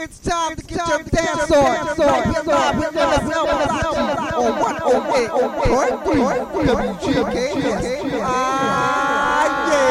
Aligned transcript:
It's 0.00 0.20
time 0.20 0.54
to 0.54 0.62
get 0.64 0.78
your 0.86 1.02
dance 1.02 1.50
on. 1.50 1.98
Right 1.98 2.24
here 2.24 2.42
live 2.44 2.78
with 2.78 2.94
LSL 2.94 3.46
Malachi 3.46 3.88
on 4.36 4.52
108.3 4.62 7.02
WGKS. 7.02 8.20
Ah, 8.22 9.72
yeah. 9.72 9.88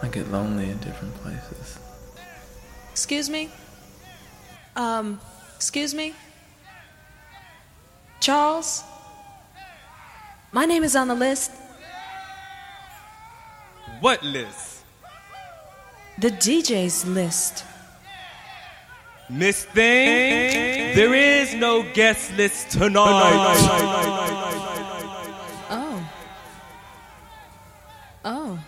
I 0.00 0.06
get 0.06 0.30
lonely 0.30 0.70
in 0.70 0.78
different 0.78 1.12
places. 1.16 1.80
Excuse 2.92 3.28
me? 3.28 3.50
Um, 4.76 5.18
excuse 5.56 5.92
me? 5.92 6.14
Charles? 8.20 8.84
My 10.52 10.66
name 10.66 10.84
is 10.84 10.94
on 10.94 11.08
the 11.08 11.16
list. 11.16 11.50
What 14.00 14.22
list? 14.22 14.84
The 16.18 16.30
DJ's 16.30 17.04
list. 17.06 17.64
Miss 19.30 19.64
Thing, 19.64 20.94
there 20.94 21.12
is 21.14 21.54
no 21.54 21.82
guest 21.92 22.32
list 22.36 22.70
tonight. 22.70 23.56
Oh. 25.70 26.10
Oh. 28.24 28.58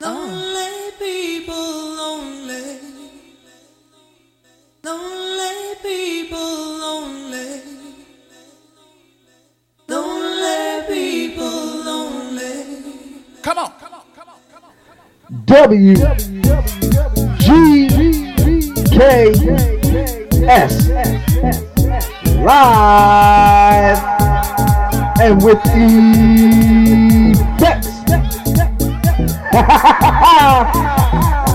Lonely 0.00 0.90
people, 0.98 1.54
lonely. 1.56 2.78
Lonely 4.84 5.74
people, 5.82 6.69
W 15.50 15.96
G 17.40 17.88
K 18.88 19.34
S. 20.46 20.88
Live 22.36 23.98
and 25.20 25.42
with 25.42 25.60
the 25.64 25.80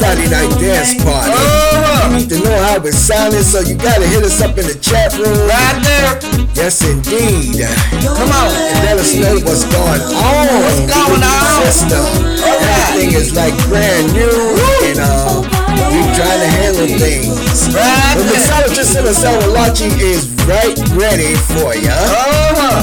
Friday 0.00 0.32
night 0.32 0.48
dance 0.56 0.96
party. 1.04 1.28
You 1.28 2.16
need 2.16 2.28
to 2.32 2.40
know 2.40 2.56
how 2.64 2.80
it's 2.80 2.96
sounding, 2.96 3.42
so 3.44 3.60
you 3.60 3.76
gotta 3.76 4.06
hit 4.08 4.24
us 4.24 4.40
up 4.40 4.56
in 4.56 4.64
the 4.64 4.74
chat 4.80 5.12
room. 5.20 5.36
Right 5.44 5.76
there. 5.84 6.16
Yes, 6.56 6.80
indeed. 6.80 7.68
Come 8.00 8.32
on 8.32 8.48
and 8.48 8.80
let 8.88 8.96
us 8.96 9.12
know 9.14 9.36
what's 9.44 9.68
going 9.68 10.00
on. 10.00 10.46
What's 10.64 10.80
going 10.88 11.20
on? 11.20 11.62
System. 11.68 12.00
Everything 12.40 13.12
is 13.12 13.36
like 13.36 13.52
brand 13.68 14.12
new, 14.16 14.56
and 14.88 14.98
uh, 15.04 15.49
we 15.90 16.00
trying 16.14 16.40
to 16.40 16.50
handle 16.60 16.88
things. 16.98 17.70
The 17.70 18.24
mixologist 18.26 18.96
in 18.98 19.04
Sawalachi 19.14 19.90
is 20.00 20.26
right 20.46 20.76
ready 20.98 21.34
for 21.54 21.74
ya. 21.74 21.94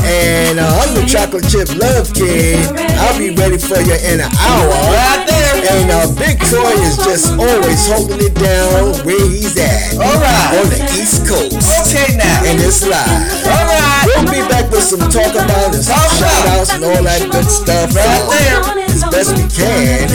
And 0.08 0.60
uh, 0.60 0.82
I'm 0.82 0.96
the 0.96 1.04
chocolate 1.06 1.48
chip 1.50 1.68
love 1.76 2.14
kid. 2.14 2.64
I'll 3.04 3.18
be 3.18 3.36
ready 3.36 3.58
for 3.58 3.80
you 3.82 3.98
in 4.08 4.20
an 4.22 4.32
hour. 4.40 4.72
Right 4.72 5.26
there. 5.28 5.56
And 5.68 5.92
uh, 5.92 6.08
Big 6.16 6.40
Troy 6.48 6.72
is 6.88 6.96
just 7.04 7.34
always 7.36 7.88
holding 7.92 8.22
it 8.24 8.36
down 8.36 8.96
where 9.04 9.20
he's 9.30 9.58
at. 9.58 10.00
All 10.00 10.16
right. 10.16 10.64
On 10.64 10.70
the 10.72 10.80
East 10.96 11.28
Coast. 11.28 11.60
Okay 11.84 12.16
now. 12.16 12.48
And 12.48 12.60
it's 12.62 12.88
live. 12.88 13.04
All 13.52 13.68
right. 13.68 14.08
We'll 14.08 14.32
be 14.32 14.40
back 14.48 14.72
with 14.72 14.84
some 14.84 15.04
talk 15.12 15.36
about 15.36 15.76
and 15.76 15.84
some 15.84 16.10
shout 16.16 16.48
outs 16.56 16.72
and 16.74 16.84
all 16.86 17.04
that 17.04 17.28
good 17.32 17.50
stuff. 17.50 17.94
Right 17.94 18.24
there. 18.32 18.88
As 18.88 19.04
best 19.12 19.36
we 19.36 19.44
can. 19.52 20.08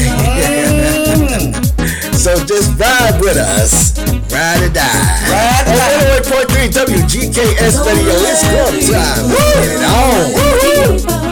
So 2.23 2.39
just 2.45 2.79
ride 2.79 3.19
with 3.21 3.37
us. 3.37 3.99
Ride 4.31 4.63
or 4.63 4.71
die. 4.71 4.87
Ride 5.27 5.67
or 5.67 5.75
die. 5.75 5.99
On 5.99 6.23
108.3 6.23 6.71
WGKS 6.71 7.83
Radio. 7.85 8.15
It's 8.23 8.47
club 8.47 8.75
time. 8.87 9.27
Get 9.35 9.67
it 9.67 9.83
on. 9.83 10.31
So, 11.19 11.32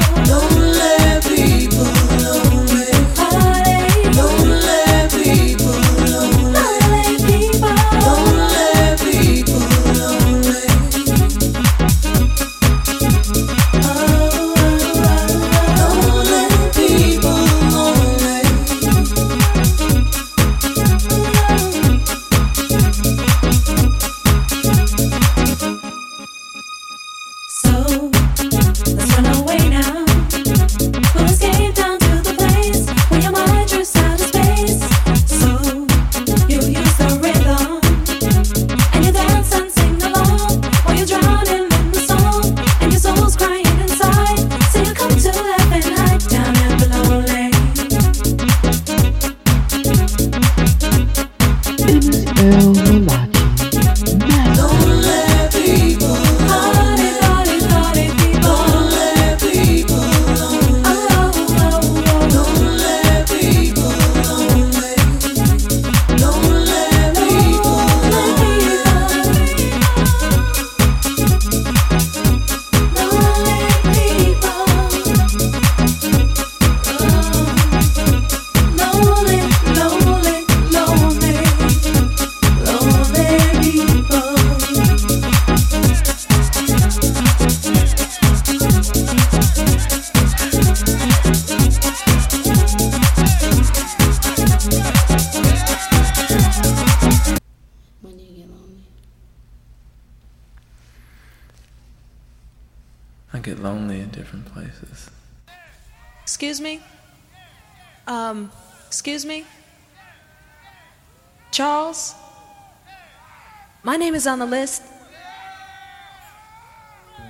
name 114.11 114.17
is 114.17 114.27
on 114.27 114.41
the 114.41 114.47
list. 114.47 114.83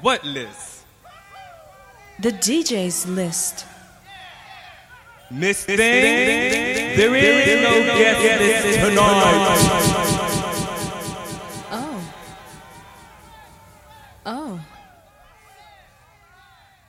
What 0.00 0.24
list? 0.24 0.86
The 2.18 2.32
DJ's 2.32 3.06
list. 3.06 3.66
Miss 5.30 5.64
Thing, 5.64 5.76
there 5.76 7.14
is 7.14 7.62
no 7.62 7.74
guest 7.98 8.20
list 8.40 8.78
tonight. 8.80 9.58
Oh. 11.70 12.00
Oh. 14.24 14.60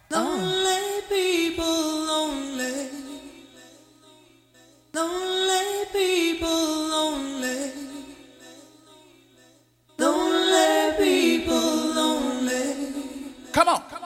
Lonely 0.10 1.02
people, 1.10 1.66
lonely. 2.12 2.90
Lonely 4.94 5.86
people, 5.92 6.81
Come 13.52 13.68
on. 13.68 14.01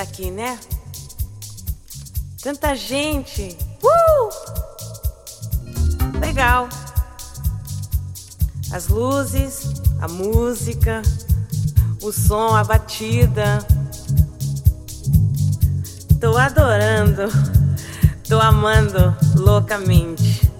tá 0.00 0.04
aqui, 0.04 0.30
né? 0.30 0.58
Tanta 2.42 2.74
gente. 2.74 3.54
Uh! 3.82 4.30
Legal. 6.18 6.70
As 8.72 8.88
luzes, 8.88 9.68
a 10.00 10.08
música, 10.08 11.02
o 12.02 12.10
som, 12.12 12.56
a 12.56 12.64
batida. 12.64 13.58
Tô 16.18 16.34
adorando. 16.38 17.24
Tô 18.26 18.40
amando 18.40 19.14
loucamente. 19.34 20.50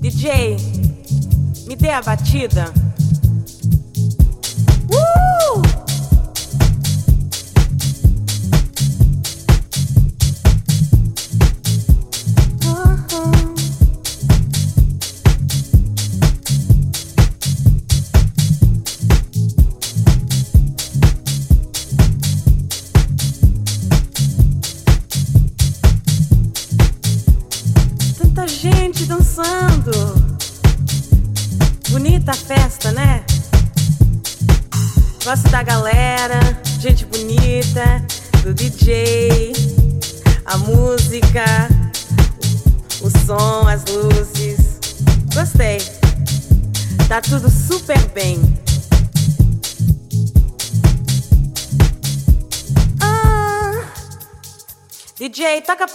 DJ, 0.00 0.56
me 1.66 1.76
dê 1.76 1.90
a 1.90 2.00
batida. 2.00 2.87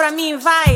pra 0.03 0.11
mim, 0.11 0.35
vai. 0.35 0.72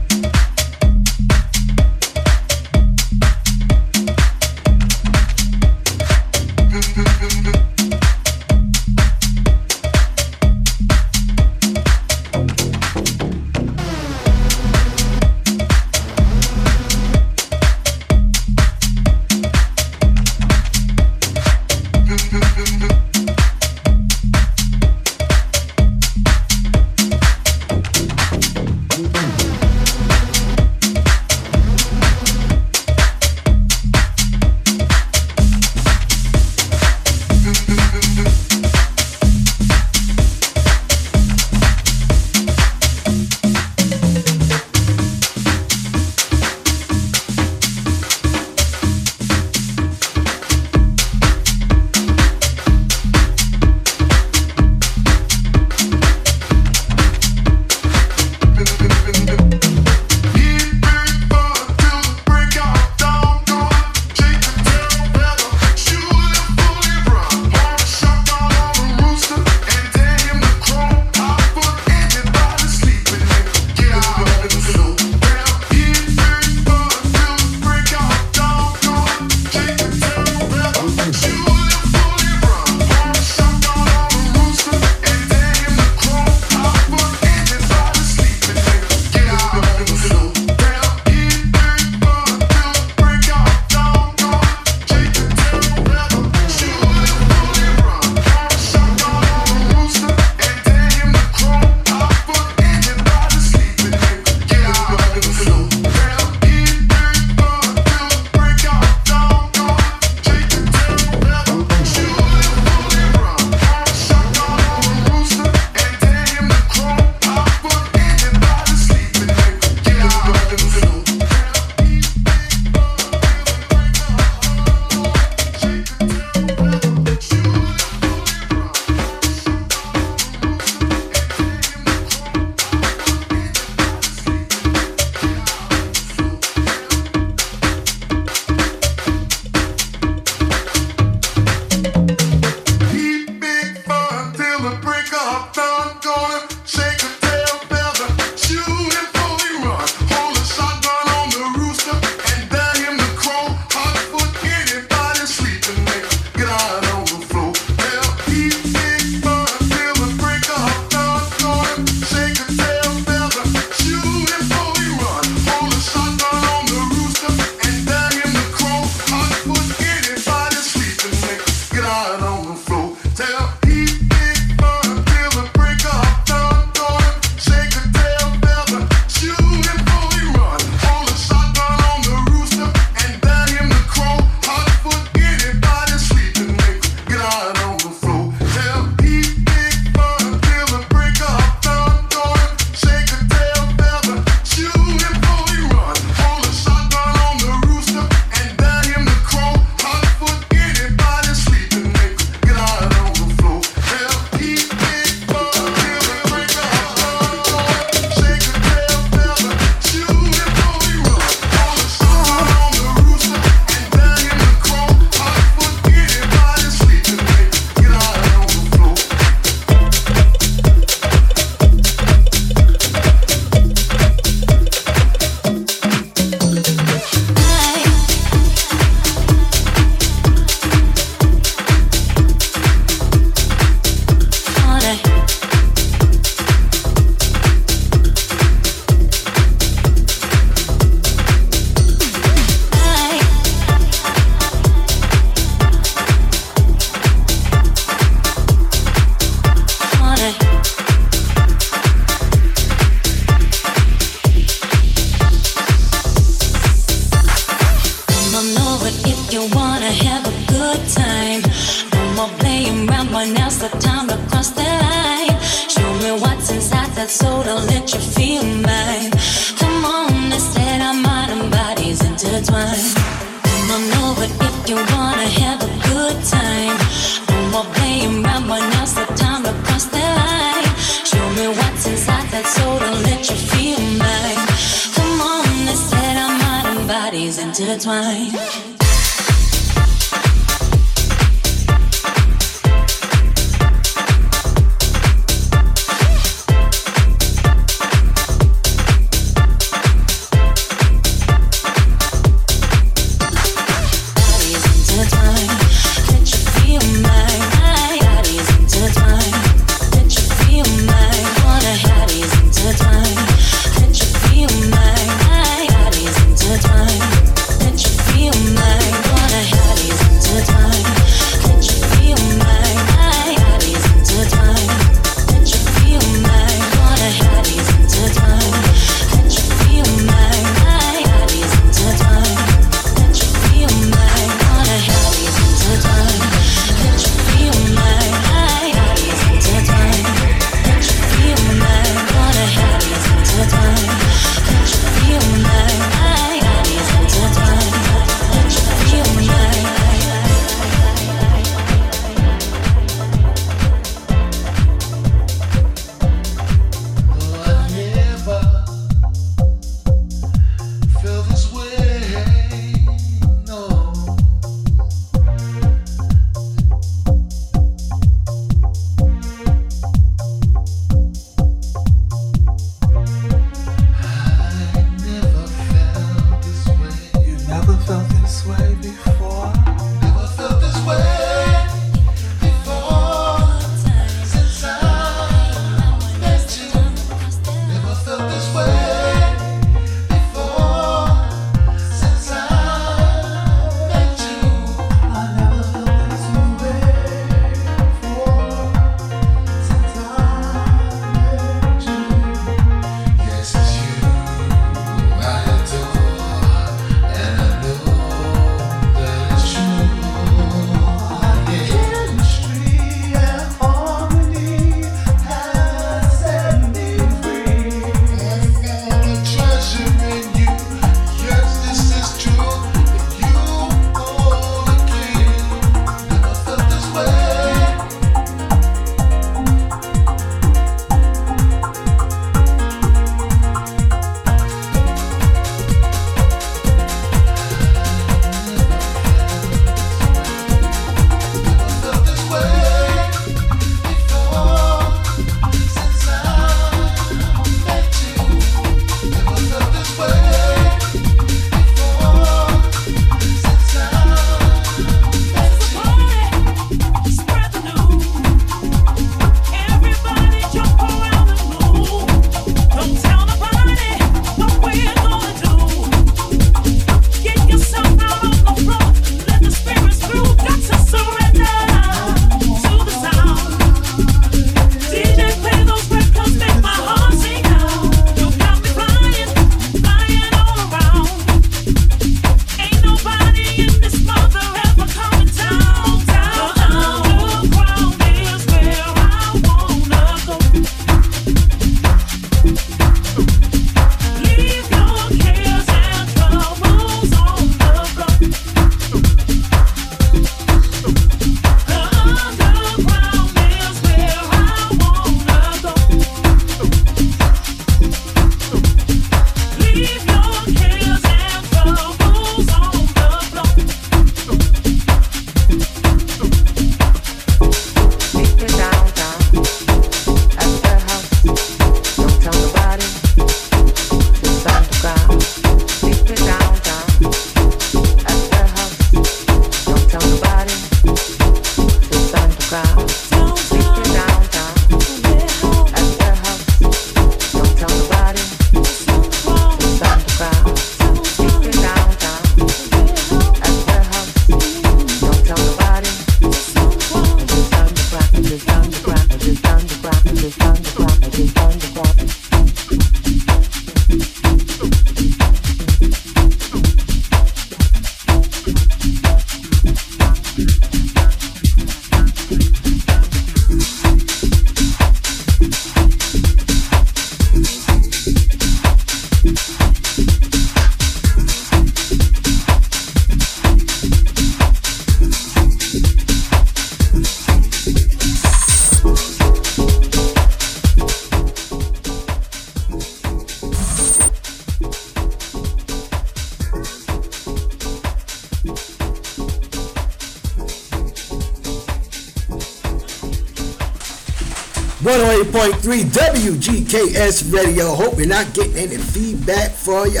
WGKS 596.72 597.32
Radio. 597.34 597.74
Hope 597.74 597.98
you're 597.98 598.06
not 598.06 598.32
getting 598.32 598.56
any 598.56 598.78
feedback 598.78 599.50
for 599.50 599.86
you. 599.86 600.00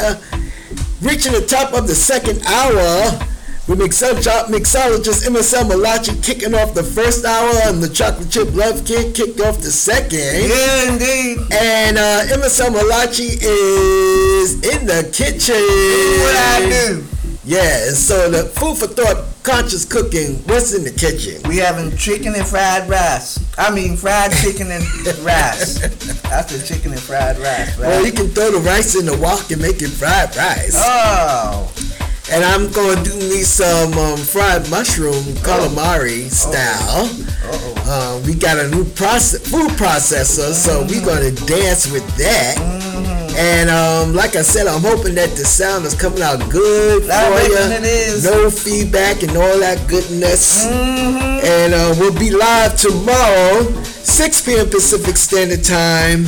Reaching 1.02 1.32
the 1.32 1.44
top 1.46 1.74
of 1.74 1.86
the 1.86 1.94
second 1.94 2.40
hour 2.46 3.28
with 3.68 3.78
mixologist, 3.78 4.46
mixologist 4.46 5.28
MSL 5.28 5.68
Malachi 5.68 6.18
kicking 6.22 6.54
off 6.54 6.72
the 6.72 6.82
first 6.82 7.26
hour 7.26 7.52
and 7.64 7.82
the 7.82 7.90
chocolate 7.90 8.30
chip 8.30 8.54
love 8.54 8.86
kid 8.86 9.14
kicked 9.14 9.40
off 9.40 9.58
the 9.58 9.70
second. 9.70 10.12
Yeah, 10.48 10.92
indeed. 10.92 11.38
And 11.52 11.98
uh, 11.98 12.36
MSL 12.40 12.72
Malachi 12.72 13.36
is 13.42 14.54
in 14.54 14.86
the 14.86 15.10
kitchen. 15.12 15.60
What 16.22 16.36
I 16.36 16.68
do? 16.70 17.04
Yeah, 17.44 17.90
so 17.90 18.30
the 18.30 18.44
food 18.44 18.78
for 18.78 18.86
thought, 18.86 19.26
conscious 19.42 19.84
cooking. 19.84 20.36
What's 20.46 20.72
in 20.74 20.84
the 20.84 20.92
kitchen? 20.92 21.42
We 21.48 21.56
having 21.58 21.94
chicken 21.96 22.34
and 22.34 22.46
fried 22.46 22.88
rice. 22.88 23.40
I 23.58 23.74
mean 23.74 23.96
fried 23.96 24.32
chicken 24.32 24.70
and 24.70 24.84
rice. 25.18 25.80
The 26.52 26.62
chicken 26.66 26.92
and 26.92 27.00
fried 27.00 27.38
rice, 27.38 27.78
right? 27.78 27.88
Well, 27.88 28.04
you 28.04 28.12
can 28.12 28.28
throw 28.28 28.50
the 28.50 28.58
rice 28.58 28.94
in 28.94 29.06
the 29.06 29.16
wok 29.16 29.50
and 29.50 29.62
make 29.62 29.80
it 29.80 29.88
fried 29.88 30.36
rice. 30.36 30.76
Oh. 30.76 31.72
And 32.30 32.44
I'm 32.44 32.70
gonna 32.72 33.02
do 33.02 33.14
me 33.16 33.42
some 33.42 33.92
um, 33.94 34.18
fried 34.18 34.68
mushroom 34.70 35.24
calamari 35.40 36.30
style. 36.30 37.08
Uh, 37.88 38.22
we 38.26 38.34
got 38.34 38.58
a 38.58 38.68
new 38.68 38.84
process 38.84 39.40
food 39.50 39.70
processor, 39.72 40.52
so 40.52 40.82
we're 40.88 41.04
gonna 41.04 41.32
dance 41.46 41.90
with 41.90 42.06
that. 42.16 42.56
Mm-hmm. 42.58 43.36
And 43.36 43.70
um, 43.70 44.14
like 44.14 44.36
I 44.36 44.42
said, 44.42 44.66
I'm 44.66 44.82
hoping 44.82 45.14
that 45.14 45.30
the 45.30 45.44
sound 45.44 45.84
is 45.86 45.94
coming 45.94 46.22
out 46.22 46.38
good 46.50 47.02
for 47.02 47.08
you. 47.08 47.56
it 47.56 47.82
is. 47.82 48.24
No 48.24 48.50
feedback 48.50 49.22
and 49.22 49.36
all 49.36 49.58
that 49.58 49.88
goodness. 49.88 50.66
Mm-hmm. 50.66 51.44
And 51.44 51.74
uh, 51.74 51.94
we'll 51.98 52.18
be 52.18 52.30
live 52.30 52.76
tomorrow, 52.76 53.62
6 53.82 54.42
p.m. 54.46 54.68
Pacific 54.70 55.16
Standard 55.16 55.64
Time. 55.64 56.26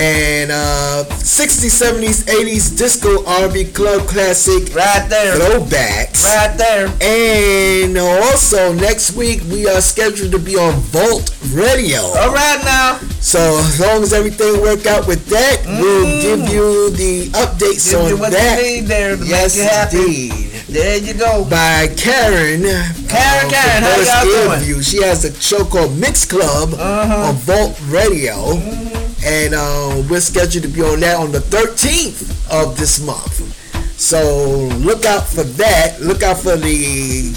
And 0.00 0.50
uh, 0.50 1.04
60s, 1.10 1.76
70s, 1.76 2.24
80s 2.24 2.72
disco 2.78 3.22
R&B 3.26 3.64
club 3.76 4.08
classic 4.08 4.74
right 4.74 5.04
there 5.10 5.36
throwbacks 5.36 6.24
right 6.24 6.56
there 6.56 6.88
and 7.02 7.98
also 7.98 8.72
next 8.72 9.12
week 9.14 9.42
we 9.52 9.68
are 9.68 9.82
scheduled 9.82 10.32
to 10.32 10.38
be 10.38 10.56
on 10.56 10.72
Volt 10.88 11.28
Radio 11.52 12.00
all 12.00 12.32
right 12.32 12.62
now 12.64 12.96
so 13.20 13.38
as 13.60 13.78
long 13.78 14.02
as 14.02 14.14
everything 14.14 14.62
work 14.62 14.86
out 14.86 15.06
with 15.06 15.26
that 15.26 15.60
we'll 15.66 16.08
give 16.22 16.48
you 16.50 16.90
the 16.96 17.26
updates 17.36 17.92
Mm. 17.92 18.08
Give 18.08 18.22
on 18.22 18.30
that 18.30 18.58
you 18.58 18.64
need 18.80 18.86
there 18.86 19.16
to 19.16 19.24
yes 19.26 19.56
make 19.58 19.64
you 19.64 19.70
happy. 19.70 20.30
indeed 20.30 20.50
There 20.68 20.96
you 20.96 21.14
go. 21.14 21.44
by 21.44 21.88
Karen 21.96 22.62
Karen, 22.62 23.04
uh, 23.04 23.50
Karen, 23.50 23.82
how 23.82 24.00
y'all 24.00 24.24
doing? 24.24 24.52
Interview. 24.62 24.82
she 24.82 25.02
has 25.02 25.24
a 25.26 25.32
show 25.40 25.64
called 25.64 25.96
Mix 25.98 26.24
Club 26.24 26.72
Uh-huh. 26.74 27.28
on 27.28 27.34
Volt 27.36 27.76
Radio 27.88 28.34
Mm-hmm. 28.56 28.89
And 29.24 29.54
uh, 29.54 30.02
we're 30.08 30.20
scheduled 30.20 30.64
to 30.64 30.68
be 30.68 30.82
on 30.82 31.00
that 31.00 31.16
on 31.16 31.32
the 31.32 31.38
13th 31.38 32.50
of 32.50 32.76
this 32.76 33.04
month 33.04 33.56
so 34.00 34.66
look 34.80 35.04
out 35.04 35.28
for 35.28 35.42
that. 35.44 36.00
Look 36.00 36.22
out 36.22 36.38
for 36.38 36.56
the 36.56 37.36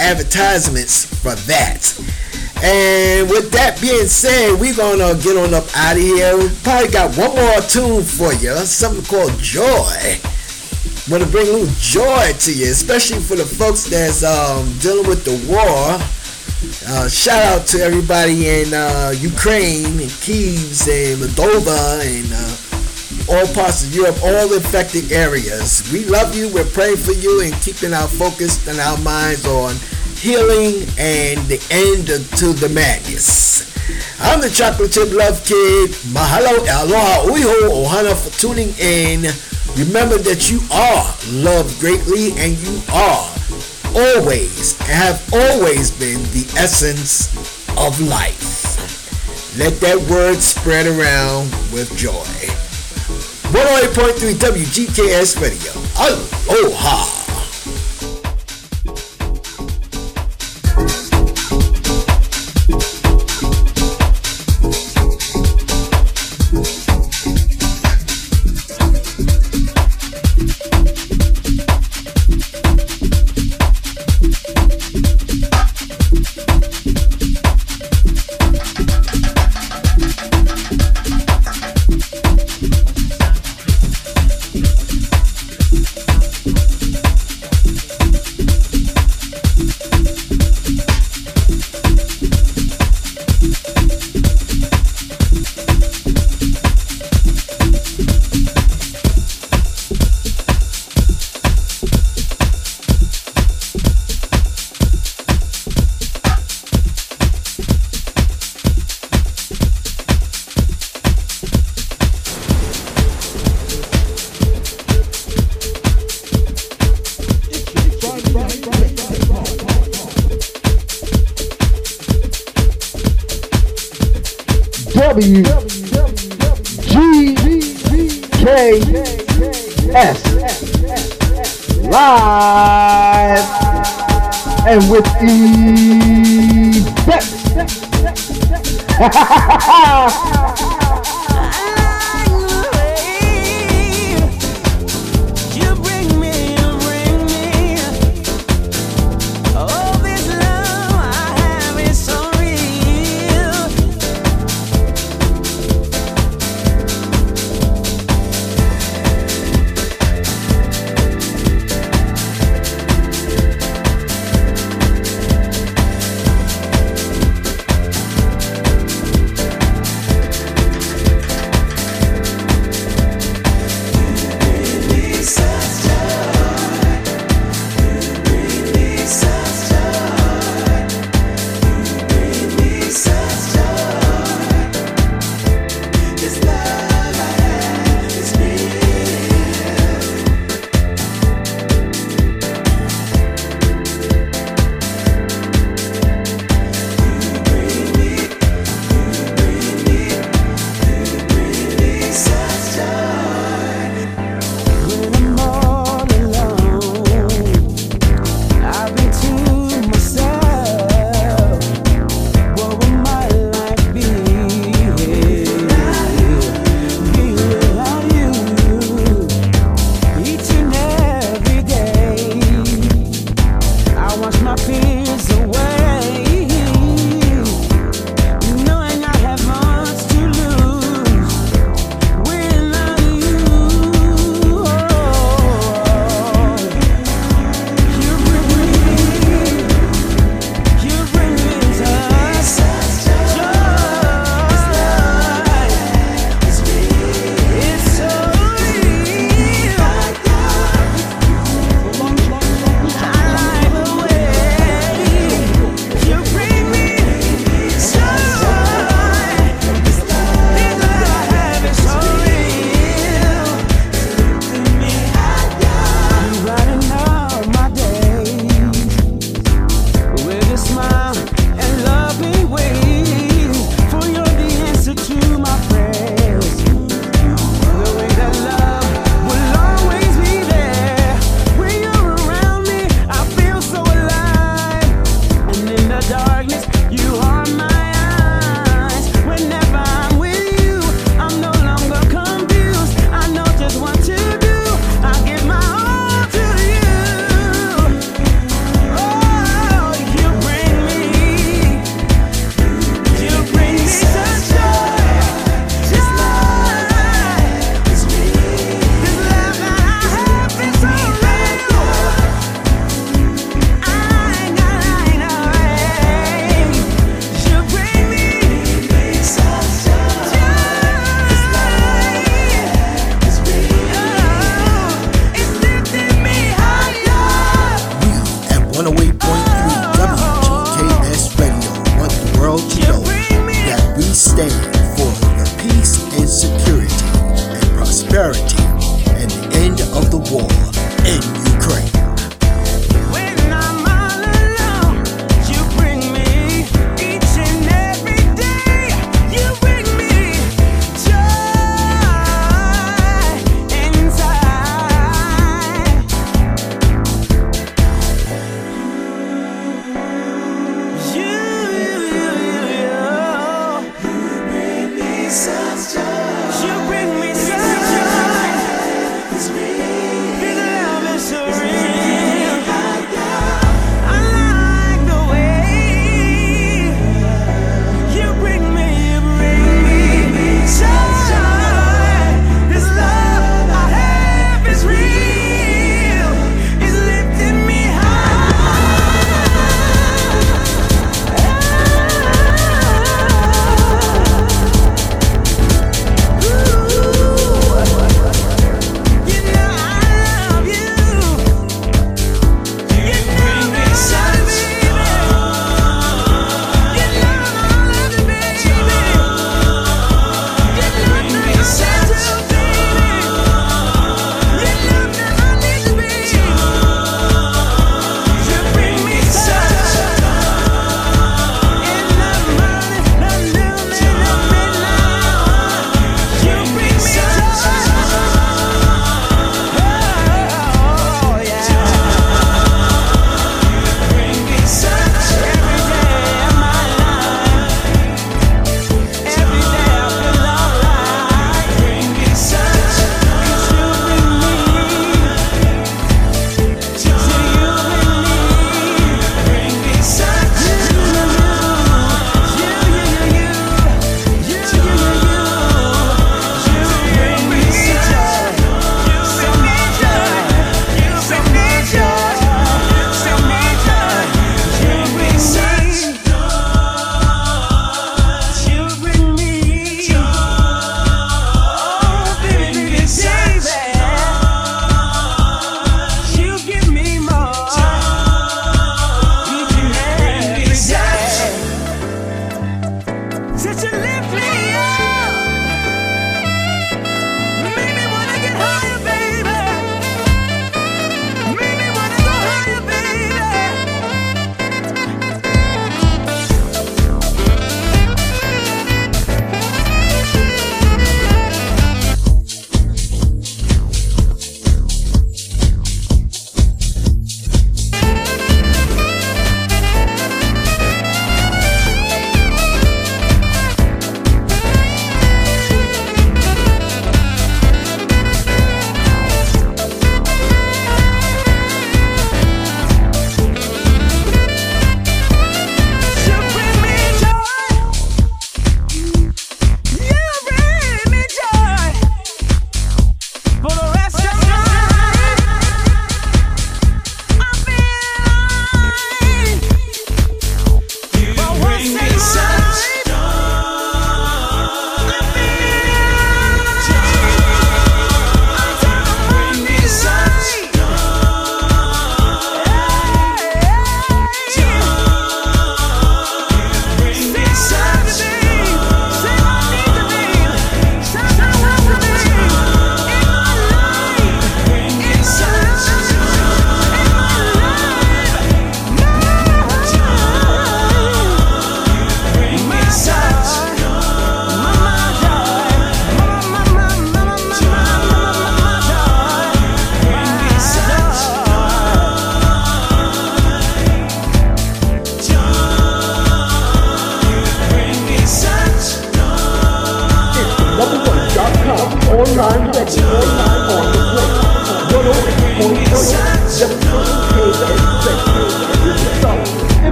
advertisements 0.00 1.06
for 1.06 1.36
that. 1.46 1.86
And 2.64 3.30
with 3.30 3.52
that 3.52 3.80
being 3.80 4.08
said, 4.08 4.58
we're 4.58 4.74
gonna 4.74 5.14
get 5.22 5.36
on 5.36 5.54
up 5.54 5.64
out 5.76 5.96
of 5.96 6.02
here. 6.02 6.36
We 6.36 6.50
probably 6.64 6.90
got 6.90 7.16
one 7.16 7.36
more 7.36 7.60
tune 7.62 8.02
for 8.02 8.34
you, 8.34 8.56
something 8.66 9.04
called 9.04 9.38
Joy. 9.38 10.18
Want 11.08 11.22
to 11.22 11.30
bring 11.30 11.46
a 11.46 11.52
little 11.52 11.74
joy 11.78 12.32
to 12.40 12.52
you, 12.52 12.70
especially 12.72 13.20
for 13.20 13.36
the 13.36 13.46
folks 13.46 13.84
that's 13.84 14.24
um, 14.24 14.66
dealing 14.80 15.06
with 15.06 15.24
the 15.24 15.38
war. 15.46 15.94
Uh, 16.86 17.08
shout 17.08 17.42
out 17.42 17.66
to 17.66 17.78
everybody 17.80 18.46
in 18.46 18.74
uh, 18.74 19.14
Ukraine 19.16 19.98
and 19.98 20.10
Kiev 20.20 20.60
and 20.92 21.16
Moldova 21.16 22.04
and 22.04 22.28
uh, 22.28 23.32
all 23.32 23.46
parts 23.54 23.82
of 23.82 23.94
Europe, 23.94 24.22
all 24.22 24.54
affected 24.54 25.10
areas. 25.10 25.90
We 25.90 26.04
love 26.04 26.36
you. 26.36 26.52
We're 26.52 26.66
praying 26.66 26.98
for 26.98 27.12
you 27.12 27.40
and 27.40 27.54
keeping 27.62 27.94
our 27.94 28.06
focus 28.06 28.68
and 28.68 28.78
our 28.78 28.98
minds 28.98 29.46
on 29.46 29.74
healing 30.16 30.84
and 30.98 31.40
the 31.48 31.64
end 31.70 32.08
to 32.36 32.52
the 32.52 32.68
madness. 32.68 33.64
I'm 34.20 34.42
the 34.42 34.50
Chocolate 34.50 34.92
Chip 34.92 35.12
Love 35.12 35.42
Kid. 35.46 35.90
Mahalo, 36.12 36.60
aloha, 36.60 37.24
uiho, 37.24 37.88
ohana 37.88 38.14
for 38.14 38.38
tuning 38.38 38.74
in. 38.78 39.32
Remember 39.78 40.18
that 40.18 40.50
you 40.50 40.60
are 40.70 41.08
loved 41.42 41.80
greatly 41.80 42.32
and 42.36 42.58
you 42.58 42.82
are 42.92 43.39
always 43.94 44.78
have 44.78 45.22
always 45.32 45.90
been 45.90 46.22
the 46.32 46.46
essence 46.56 47.34
of 47.76 48.00
life. 48.00 49.56
Let 49.58 49.80
that 49.80 49.98
word 50.10 50.36
spread 50.36 50.86
around 50.86 51.50
with 51.72 51.94
joy. 51.96 52.24
108.3 53.52 54.34
WGKS 54.34 55.40
Radio. 55.40 55.72
Aloha. 55.98 57.29